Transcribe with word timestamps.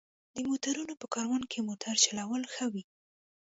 د 0.35 0.37
موټرونو 0.49 0.93
په 1.01 1.05
کاروان 1.13 1.43
کې 1.51 1.65
موټر 1.69 1.95
چلول 2.05 2.43
ښه 2.53 2.65
وي. 2.73 2.83